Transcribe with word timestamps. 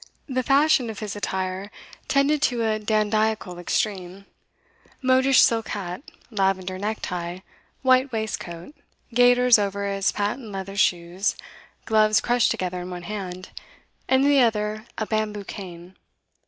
The 0.27 0.41
fashion 0.41 0.89
of 0.89 0.97
his 0.97 1.15
attire 1.15 1.69
tended 2.07 2.41
to 2.41 2.63
a 2.63 2.79
dandiacal 2.79 3.59
extreme, 3.59 4.25
modish 4.99 5.41
silk 5.41 5.67
hat, 5.67 6.01
lavender 6.31 6.79
necktie, 6.79 7.41
white 7.83 8.11
waistcoat, 8.11 8.73
gaiters 9.13 9.59
over 9.59 9.85
his 9.87 10.11
patent 10.11 10.47
leather 10.47 10.75
shoes, 10.75 11.35
gloves 11.85 12.19
crushed 12.19 12.49
together 12.49 12.81
in 12.81 12.89
one 12.89 13.03
hand, 13.03 13.49
and 14.09 14.23
in 14.23 14.27
the 14.31 14.39
other 14.41 14.85
a 14.97 15.05
bamboo 15.05 15.43
cane. 15.43 15.95